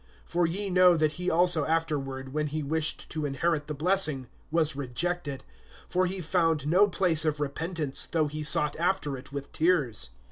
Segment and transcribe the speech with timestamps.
[0.27, 4.75] (17)For ye know that he also afterward, when he wished to inherit the blessing, was
[4.75, 5.43] rejected;
[5.87, 10.09] for he found no place of repentance, though he sought after it with tears.